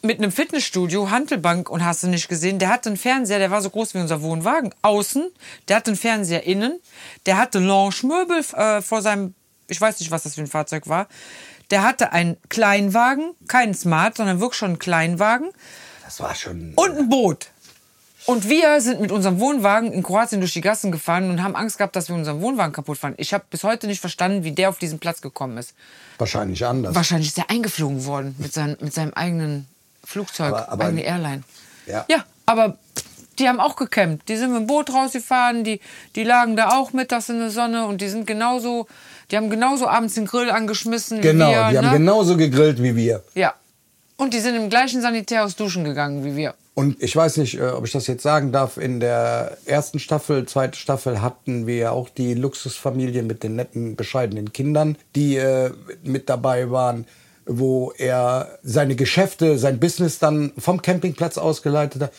[0.04, 2.58] mit einem Fitnessstudio, Handelbank und hast du nicht gesehen.
[2.60, 5.30] Der hatte einen Fernseher, der war so groß wie unser Wohnwagen, außen.
[5.68, 6.80] Der hatte einen Fernseher innen.
[7.26, 9.36] Der hatte Lounge-Möbel äh, vor seinem,
[9.68, 11.08] ich weiß nicht, was das für ein Fahrzeug war.
[11.70, 15.52] Der hatte einen Kleinwagen, keinen Smart, sondern wirklich schon einen Kleinwagen
[16.04, 16.74] Das war schon.
[16.76, 17.50] und ein Boot.
[18.28, 21.78] Und wir sind mit unserem Wohnwagen in Kroatien durch die Gassen gefahren und haben Angst
[21.78, 23.16] gehabt, dass wir unseren Wohnwagen kaputt fahren.
[23.18, 25.74] Ich habe bis heute nicht verstanden, wie der auf diesen Platz gekommen ist.
[26.20, 26.94] wahrscheinlich anders.
[26.94, 29.68] Wahrscheinlich ist er eingeflogen worden mit, sein, mit seinem eigenen
[30.04, 31.44] Flugzeug, Aber- aber- eigene Airline.
[31.88, 32.06] Ja.
[32.10, 32.78] ja, aber
[33.40, 34.30] die haben auch gecampt.
[34.30, 35.80] Die sind mit dem Boot rausgefahren, die,
[36.16, 38.88] die lagen da auch mittags in der Sonne und die sind genauso,
[39.32, 41.70] die haben genauso abends den Grill angeschmissen genau, wie wir.
[41.72, 41.94] die haben ne?
[41.94, 43.24] genauso gegrillt wie wir.
[43.34, 43.56] Ja.
[44.18, 46.54] Und die sind im gleichen Sanitärhaus duschen gegangen wie wir.
[46.82, 50.48] Und ich weiß nicht, äh, ob ich das jetzt sagen darf, in der ersten Staffel,
[50.48, 55.70] zweite Staffel hatten wir auch die Luxusfamilie mit den netten, bescheidenen Kindern, die äh,
[56.02, 57.06] mit dabei waren,
[57.46, 62.13] wo er seine Geschäfte, sein Business dann vom Campingplatz ausgeleitet hat.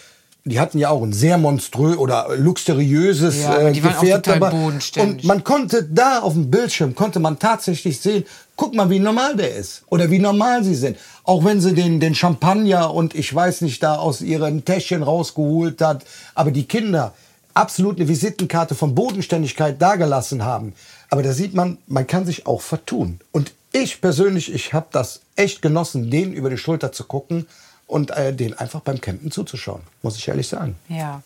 [0.44, 4.52] Die hatten ja auch ein sehr monströs oder luxuriöses Ja, aber äh, Gefährt dabei.
[4.52, 8.24] Und man konnte da auf dem Bildschirm, konnte man tatsächlich sehen,
[8.62, 9.82] guck mal, wie normal der ist.
[9.88, 10.96] Oder wie normal sie sind.
[11.24, 15.80] Auch wenn sie den, den Champagner und ich weiß nicht, da aus ihren Täschchen rausgeholt
[15.80, 16.04] hat.
[16.36, 17.12] Aber die Kinder
[17.54, 20.74] absolut eine Visitenkarte von Bodenständigkeit dagelassen haben.
[21.10, 23.18] Aber da sieht man, man kann sich auch vertun.
[23.32, 27.48] Und ich persönlich, ich habe das echt genossen, denen über die Schulter zu gucken
[27.88, 29.82] und äh, denen einfach beim Campen zuzuschauen.
[30.02, 30.76] Muss ich ehrlich sagen.
[30.88, 31.20] Ja.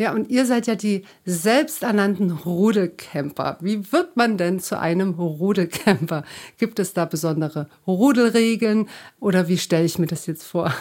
[0.00, 3.58] Ja, und ihr seid ja die selbsternannten Rudelcamper.
[3.60, 6.24] Wie wird man denn zu einem Rudelcamper?
[6.56, 8.88] Gibt es da besondere Rudelregeln
[9.20, 10.72] oder wie stelle ich mir das jetzt vor?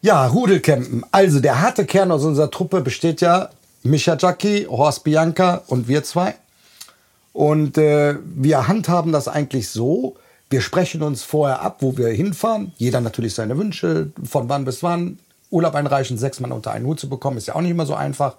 [0.00, 1.04] Ja, Rudelcampen.
[1.10, 3.50] Also der harte Kern aus unserer Truppe besteht ja
[3.82, 6.36] Micha Jacki, Horst Bianca und wir zwei.
[7.32, 10.14] Und äh, wir handhaben das eigentlich so,
[10.50, 12.70] wir sprechen uns vorher ab, wo wir hinfahren.
[12.76, 15.18] Jeder natürlich seine Wünsche, von wann bis wann.
[15.50, 17.94] Urlaub einreichen, sechs Mann unter einen Hut zu bekommen, ist ja auch nicht immer so
[17.94, 18.36] einfach.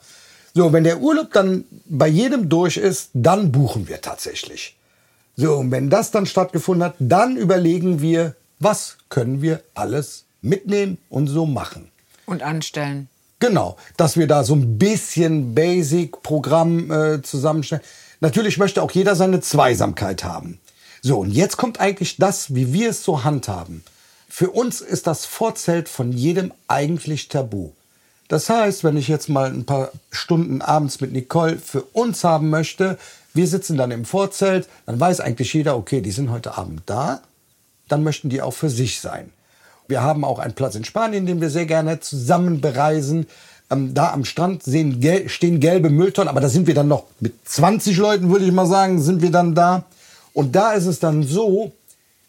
[0.54, 4.76] So, wenn der Urlaub dann bei jedem durch ist, dann buchen wir tatsächlich.
[5.36, 10.98] So, und wenn das dann stattgefunden hat, dann überlegen wir, was können wir alles mitnehmen
[11.10, 11.90] und so machen.
[12.26, 13.08] Und anstellen.
[13.40, 17.84] Genau, dass wir da so ein bisschen Basic-Programm äh, zusammenstellen.
[18.20, 20.60] Natürlich möchte auch jeder seine Zweisamkeit haben.
[21.02, 23.84] So, und jetzt kommt eigentlich das, wie wir es so handhaben.
[24.28, 27.72] Für uns ist das Vorzelt von jedem eigentlich tabu.
[28.30, 32.50] Das heißt, wenn ich jetzt mal ein paar Stunden abends mit Nicole für uns haben
[32.50, 32.98] möchte,
[33.34, 37.22] wir sitzen dann im Vorzelt, dann weiß eigentlich jeder, okay, die sind heute Abend da,
[37.88, 39.32] dann möchten die auch für sich sein.
[39.88, 43.26] Wir haben auch einen Platz in Spanien, den wir sehr gerne zusammen bereisen.
[43.72, 47.06] Ähm, da am Strand sehen, gel stehen gelbe Mülltonnen, aber da sind wir dann noch
[47.20, 49.86] mit 20 Leuten, würde ich mal sagen, sind wir dann da.
[50.34, 51.72] Und da ist es dann so,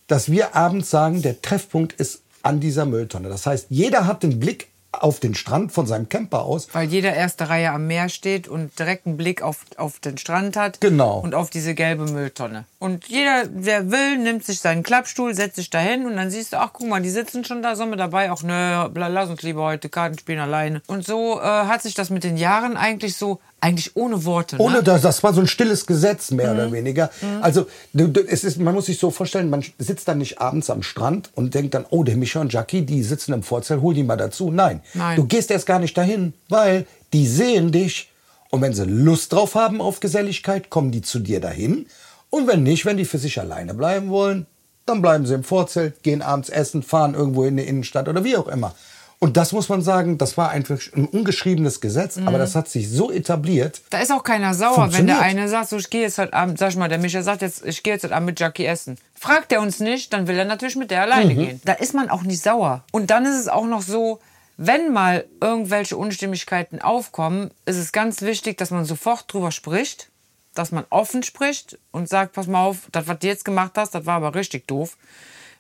[0.07, 3.29] dass wir abends sagen, der Treffpunkt ist an dieser Mülltonne.
[3.29, 6.69] Das heißt, jeder hat den Blick auf den Strand von seinem Camper aus.
[6.73, 10.57] Weil jeder erste Reihe am Meer steht und direkt einen Blick auf, auf den Strand
[10.57, 10.81] hat.
[10.81, 11.21] Genau.
[11.21, 12.65] Und auf diese gelbe Mülltonne.
[12.79, 16.57] Und jeder, der will, nimmt sich seinen Klappstuhl, setzt sich dahin und dann siehst du,
[16.59, 18.31] ach guck mal, die sitzen schon da, sollen wir dabei?
[18.31, 20.83] Ach nö, lass uns lieber heute Karten spielen alleine.
[20.87, 24.57] Und so äh, hat sich das mit den Jahren eigentlich so eigentlich ohne Worte.
[24.57, 24.63] Ne?
[24.63, 26.59] Ohne das, das war so ein stilles Gesetz, mehr mhm.
[26.59, 27.11] oder weniger.
[27.21, 27.43] Mhm.
[27.43, 30.71] Also, du, du, es ist, man muss sich so vorstellen, man sitzt dann nicht abends
[30.71, 33.95] am Strand und denkt dann, oh, der Micha und Jackie, die sitzen im Vorzelt, hol
[33.95, 34.51] die mal dazu.
[34.51, 34.81] Nein.
[34.95, 35.17] Nein.
[35.17, 38.11] Du gehst erst gar nicht dahin, weil die sehen dich
[38.51, 41.87] und wenn sie Lust drauf haben auf Geselligkeit, kommen die zu dir dahin.
[42.31, 44.47] Und wenn nicht, wenn die für sich alleine bleiben wollen,
[44.87, 48.37] dann bleiben sie im Vorzelt, gehen abends essen, fahren irgendwo in die Innenstadt oder wie
[48.37, 48.75] auch immer.
[49.23, 52.27] Und das muss man sagen, das war einfach ein ungeschriebenes Gesetz, mhm.
[52.27, 53.83] aber das hat sich so etabliert.
[53.91, 56.59] Da ist auch keiner sauer, wenn der eine sagt, so ich gehe jetzt heute Abend,
[56.59, 58.97] sag ich mal, der Micha sagt jetzt, ich gehe jetzt heute Abend mit Jackie essen.
[59.15, 61.39] Fragt er uns nicht, dann will er natürlich mit der alleine mhm.
[61.39, 61.61] gehen.
[61.67, 62.83] Da ist man auch nicht sauer.
[62.93, 64.21] Und dann ist es auch noch so,
[64.57, 70.09] wenn mal irgendwelche Unstimmigkeiten aufkommen, ist es ganz wichtig, dass man sofort drüber spricht,
[70.55, 73.95] dass man offen spricht und sagt, pass mal auf, das, was du jetzt gemacht hast,
[73.95, 74.97] das war aber richtig doof.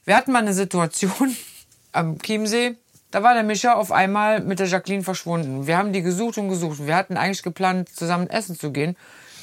[0.07, 1.37] Wir hatten mal eine Situation
[1.93, 2.77] am Chiemsee,
[3.11, 5.67] da war der Micha auf einmal mit der Jacqueline verschwunden.
[5.67, 6.87] Wir haben die gesucht und gesucht.
[6.87, 8.97] Wir hatten eigentlich geplant, zusammen essen zu gehen.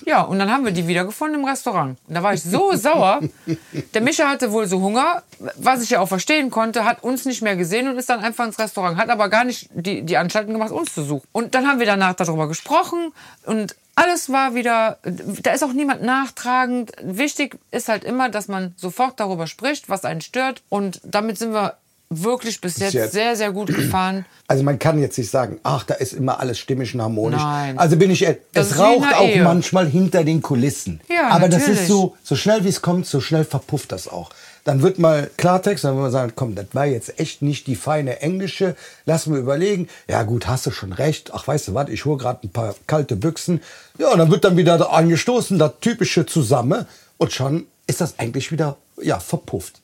[0.05, 1.97] Ja, und dann haben wir die wiedergefunden im Restaurant.
[2.07, 3.21] Und da war ich so sauer.
[3.93, 5.23] Der Micha hatte wohl so Hunger,
[5.55, 8.45] was ich ja auch verstehen konnte, hat uns nicht mehr gesehen und ist dann einfach
[8.45, 11.27] ins Restaurant, hat aber gar nicht die, die Anstalten gemacht, uns zu suchen.
[11.31, 13.11] Und dann haben wir danach darüber gesprochen
[13.45, 16.91] und alles war wieder, da ist auch niemand nachtragend.
[17.01, 20.61] Wichtig ist halt immer, dass man sofort darüber spricht, was einen stört.
[20.69, 21.77] Und damit sind wir
[22.09, 24.25] wirklich bis jetzt, jetzt, sehr, sehr gut gefahren.
[24.47, 27.41] Also man kann jetzt nicht sagen, ach, da ist immer alles stimmig und harmonisch.
[27.41, 27.77] Nein.
[27.77, 29.43] Also bin ich, es raucht auch Ehe.
[29.43, 31.01] manchmal hinter den Kulissen.
[31.09, 31.65] Ja, Aber natürlich.
[31.65, 34.29] das ist so, so schnell wie es kommt, so schnell verpufft das auch.
[34.63, 37.75] Dann wird mal Klartext, dann wird man sagen, komm, das war jetzt echt nicht die
[37.75, 38.75] feine englische.
[39.05, 39.87] Lass mir überlegen.
[40.09, 41.31] Ja gut, hast du schon recht.
[41.33, 43.61] Ach, weißt du was, ich hole gerade ein paar kalte Büchsen.
[43.97, 46.85] Ja, und dann wird dann wieder angestoßen, das typische zusammen.
[47.17, 49.79] Und schon ist das eigentlich wieder, ja, verpufft.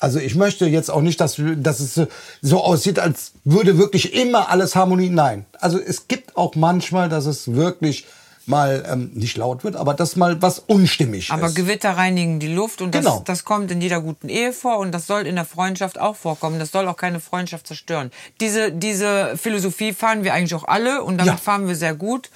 [0.00, 2.00] Also ich möchte jetzt auch nicht, dass, dass es
[2.40, 5.10] so aussieht, als würde wirklich immer alles Harmonie.
[5.10, 5.44] Nein.
[5.60, 8.06] Also es gibt auch manchmal, dass es wirklich
[8.48, 11.44] mal ähm, nicht laut wird, aber dass mal was unstimmig aber ist.
[11.44, 13.22] Aber Gewitter reinigen die Luft und das, genau.
[13.26, 16.58] das kommt in jeder guten Ehe vor und das soll in der Freundschaft auch vorkommen.
[16.58, 18.10] Das soll auch keine Freundschaft zerstören.
[18.40, 21.38] Diese, diese Philosophie fahren wir eigentlich auch alle und damit ja.
[21.38, 22.30] fahren wir sehr gut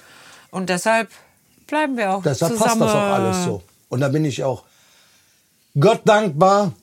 [0.51, 1.09] und deshalb
[1.65, 2.79] bleiben wir auch Deshalb zusammen.
[2.79, 3.63] passt das auch alles so.
[3.89, 4.63] Und da bin ich auch
[5.79, 6.73] Gott dankbar,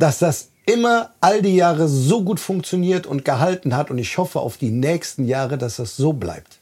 [0.00, 3.90] dass das immer all die Jahre so gut funktioniert und gehalten hat.
[3.90, 6.58] Und ich hoffe auf die nächsten Jahre, dass das so bleibt.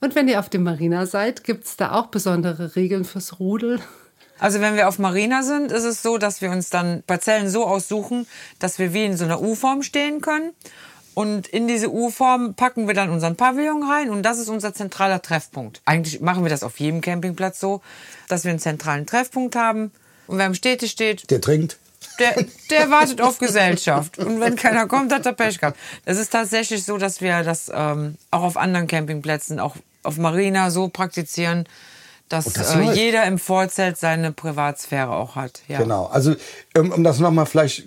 [0.00, 3.80] Und wenn ihr auf dem Marina seid, gibt es da auch besondere Regeln fürs Rudel?
[4.38, 7.66] Also wenn wir auf Marina sind, ist es so, dass wir uns dann Parzellen so
[7.66, 8.26] aussuchen,
[8.58, 10.52] dass wir wie in so einer U-Form stehen können.
[11.14, 15.22] Und in diese U-Form packen wir dann unseren Pavillon rein und das ist unser zentraler
[15.22, 15.80] Treffpunkt.
[15.86, 17.80] Eigentlich machen wir das auf jedem Campingplatz so,
[18.28, 19.90] dass wir einen zentralen Treffpunkt haben.
[20.26, 21.78] Und wer am Städte steht, der trinkt
[22.18, 24.18] der, der wartet auf Gesellschaft.
[24.18, 25.78] Und wenn keiner kommt, hat er Pech gehabt.
[26.04, 30.70] Das ist tatsächlich so, dass wir das ähm, auch auf anderen Campingplätzen, auch auf Marina
[30.70, 31.66] so praktizieren,
[32.28, 35.62] dass das äh, jeder im Vorzelt seine Privatsphäre auch hat.
[35.68, 35.78] Ja.
[35.78, 36.06] Genau.
[36.06, 36.34] Also
[36.76, 37.84] um, um das nochmal vielleicht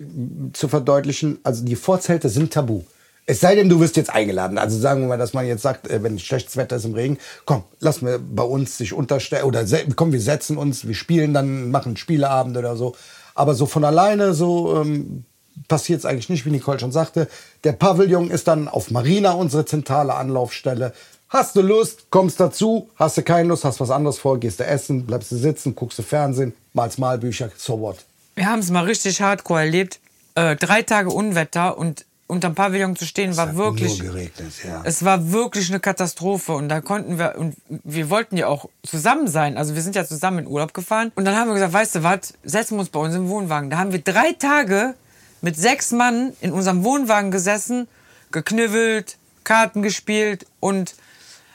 [0.53, 2.83] zu verdeutlichen, also die Vorzelte sind tabu.
[3.25, 4.57] Es sei denn, du wirst jetzt eingeladen.
[4.57, 7.17] Also sagen wir mal, dass man jetzt sagt, äh, wenn schlechtes Wetter ist im Regen,
[7.45, 9.65] komm, lass mir bei uns sich unterstellen oder
[9.95, 12.95] komm, wir setzen uns, wir spielen dann, machen Spieleabend oder so.
[13.39, 15.23] Aber so von alleine so ähm,
[15.69, 17.29] passiert es eigentlich nicht, wie Nicole schon sagte.
[17.63, 20.91] Der Pavillon ist dann auf Marina unsere zentrale Anlaufstelle.
[21.29, 22.89] Hast du Lust, kommst dazu.
[22.97, 25.97] Hast du keine Lust, hast was anderes vor, gehst du essen, bleibst du sitzen, guckst
[25.99, 27.99] du Fernsehen, malst Malbücher, so what.
[28.35, 30.01] Wir haben es mal richtig hardcore erlebt.
[30.35, 33.99] Äh, drei Tage Unwetter und unterm Pavillon zu stehen war hat wirklich.
[33.99, 34.81] geregnet, ja.
[34.85, 39.27] Es war wirklich eine Katastrophe und da konnten wir und wir wollten ja auch zusammen
[39.27, 39.57] sein.
[39.57, 42.03] Also wir sind ja zusammen in Urlaub gefahren und dann haben wir gesagt, weißt du
[42.03, 43.71] was, setzen wir uns bei uns im Wohnwagen.
[43.71, 44.93] Da haben wir drei Tage
[45.41, 47.87] mit sechs Mann in unserem Wohnwagen gesessen,
[48.31, 50.93] geknibbelt, Karten gespielt und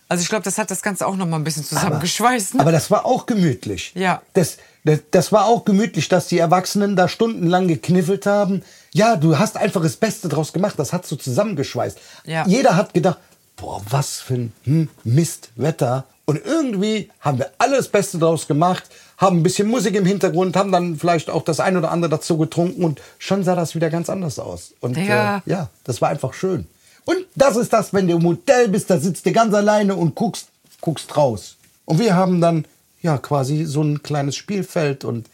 [0.08, 2.54] also ich glaube, das hat das Ganze auch noch mal ein bisschen zusammengeschweißt.
[2.54, 2.60] ne?
[2.60, 3.92] Aber das war auch gemütlich.
[3.94, 4.22] Ja.
[4.34, 8.62] Das, das, das war auch gemütlich, dass die Erwachsenen da stundenlang gekniffelt haben.
[8.94, 10.76] Ja, du hast einfach das Beste draus gemacht.
[10.78, 11.98] Das hat so zusammengeschweißt.
[12.26, 12.46] Ja.
[12.46, 13.18] Jeder hat gedacht,
[13.56, 16.04] boah, was für ein hm, Mistwetter.
[16.26, 18.84] Und irgendwie haben wir alles Beste draus gemacht,
[19.18, 22.38] haben ein bisschen Musik im Hintergrund, haben dann vielleicht auch das ein oder andere dazu
[22.38, 24.74] getrunken und schon sah das wieder ganz anders aus.
[24.80, 25.38] Und Ja.
[25.38, 26.66] Äh, ja, das war einfach schön.
[27.04, 30.14] Und das ist das, wenn du im Hotel bist, da sitzt du ganz alleine und
[30.14, 30.46] guckst,
[30.80, 31.56] guckst raus.
[31.84, 32.64] Und wir haben dann
[33.02, 35.26] ja quasi so ein kleines Spielfeld und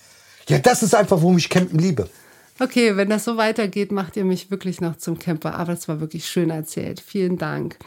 [0.49, 2.09] ja, das ist einfach, warum ich Campen liebe.
[2.62, 5.55] Okay, wenn das so weitergeht, macht ihr mich wirklich noch zum Camper.
[5.55, 7.01] Aber es war wirklich schön erzählt.
[7.01, 7.79] Vielen Dank.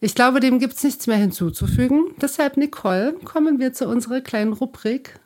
[0.00, 2.06] Ich glaube, dem gibt es nichts mehr hinzuzufügen.
[2.20, 5.20] Deshalb, Nicole, kommen wir zu unserer kleinen Rubrik.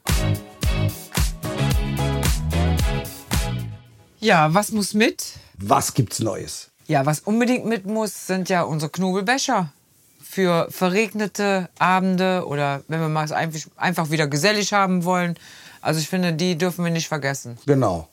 [4.20, 5.24] ja, was muss mit?
[5.56, 6.70] Was gibt's Neues?
[6.86, 9.72] Ja, was unbedingt mit muss, sind ja unsere Knobelbecher.
[10.22, 15.36] Für verregnete Abende oder wenn wir mal es einfach, einfach wieder gesellig haben wollen.
[15.80, 17.58] Also ich finde, die dürfen wir nicht vergessen.
[17.66, 18.08] Genau.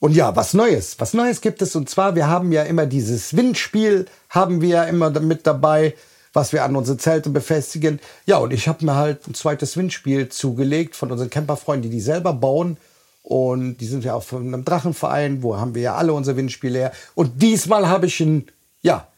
[0.00, 0.96] Und ja, was Neues.
[1.00, 1.74] Was Neues gibt es.
[1.74, 5.94] Und zwar, wir haben ja immer dieses Windspiel, haben wir ja immer mit dabei,
[6.32, 7.98] was wir an unsere Zelte befestigen.
[8.24, 12.02] Ja, und ich habe mir halt ein zweites Windspiel zugelegt von unseren Camperfreunden, die die
[12.02, 12.76] selber bauen.
[13.22, 16.78] Und die sind ja auch von einem Drachenverein, wo haben wir ja alle unsere Windspiele
[16.78, 16.92] her.
[17.14, 18.46] Und diesmal habe ich ein,
[18.80, 19.08] ja,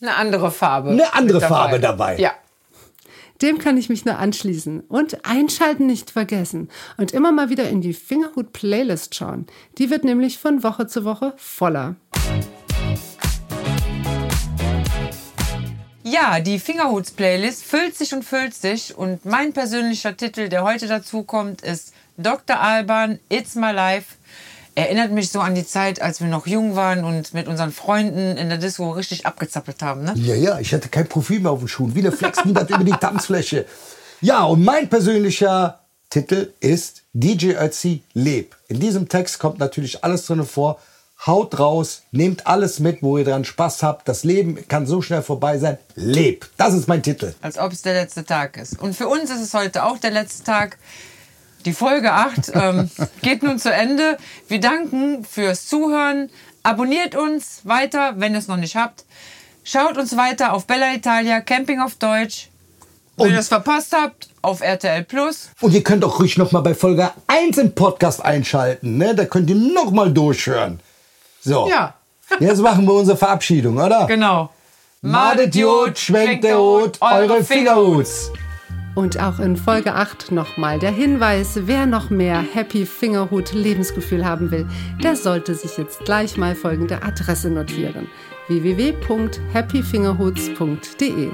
[0.00, 0.90] Eine andere Farbe.
[0.90, 2.18] Eine andere mit Farbe dabei.
[2.18, 2.32] Ja.
[3.42, 4.80] Dem kann ich mich nur anschließen.
[4.80, 6.68] Und einschalten nicht vergessen.
[6.96, 9.46] Und immer mal wieder in die Fingerhut-Playlist schauen.
[9.78, 11.96] Die wird nämlich von Woche zu Woche voller.
[16.02, 18.96] Ja, die Fingerhuts-Playlist füllt sich und füllt sich.
[18.96, 22.60] Und mein persönlicher Titel, der heute dazu kommt, ist Dr.
[22.60, 24.15] Alban, It's My Life.
[24.76, 28.36] Erinnert mich so an die Zeit, als wir noch jung waren und mit unseren Freunden
[28.36, 30.04] in der Disco richtig abgezappelt haben.
[30.04, 30.12] Ne?
[30.16, 31.94] Ja, ja, ich hatte kein Profil mehr auf den Schuhen.
[31.94, 33.64] Wieder flexen das über die Tanzfläche.
[34.20, 38.54] Ja, und mein persönlicher Titel ist DJ Ötzi Leb.
[38.68, 40.78] In diesem Text kommt natürlich alles drin vor.
[41.24, 44.06] Haut raus, nehmt alles mit, wo ihr dran Spaß habt.
[44.06, 45.78] Das Leben kann so schnell vorbei sein.
[45.94, 46.46] Leb.
[46.58, 47.34] Das ist mein Titel.
[47.40, 48.78] Als ob es der letzte Tag ist.
[48.78, 50.76] Und für uns ist es heute auch der letzte Tag.
[51.66, 52.88] Die Folge 8 ähm,
[53.22, 54.16] geht nun zu Ende.
[54.48, 56.30] Wir danken fürs Zuhören.
[56.62, 59.04] Abonniert uns weiter, wenn ihr es noch nicht habt.
[59.64, 62.50] Schaut uns weiter auf Bella Italia, Camping auf Deutsch.
[63.16, 65.50] Wenn Und- ihr es verpasst habt, auf RTL Plus.
[65.60, 68.96] Und ihr könnt auch ruhig noch mal bei Folge 1 im Podcast einschalten.
[68.96, 69.16] Ne?
[69.16, 70.78] Da könnt ihr noch mal durchhören.
[71.40, 71.68] So.
[71.68, 71.94] Ja.
[72.38, 74.06] Jetzt machen wir unsere Verabschiedung, oder?
[74.06, 74.50] Genau.
[75.00, 78.30] Madet Jod, schwenkt der Hut, eure Fingerhuts.
[78.96, 84.50] Und auch in Folge 8 nochmal der Hinweis, wer noch mehr Happy Fingerhut Lebensgefühl haben
[84.50, 84.66] will,
[85.02, 88.08] der sollte sich jetzt gleich mal folgende Adresse notieren.
[88.48, 91.30] www.happyfingerhuts.de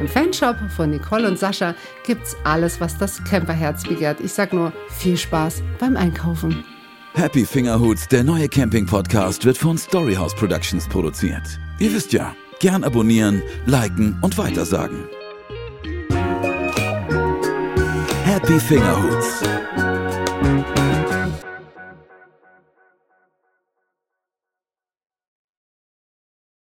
[0.00, 1.74] Im Fanshop von Nicole und Sascha
[2.06, 4.18] gibt's alles, was das Camperherz begehrt.
[4.20, 6.64] Ich sag nur viel Spaß beim Einkaufen.
[7.12, 11.60] Happy Fingerhuts, der neue Camping-Podcast, wird von Storyhouse Productions produziert.
[11.78, 15.04] Ihr wisst ja, gern abonnieren, liken und weitersagen.
[18.42, 19.81] Happy Fingerhuts.